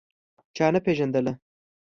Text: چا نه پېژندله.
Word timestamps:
چا 0.55 0.65
نه 0.73 0.79
پېژندله. 0.85 1.33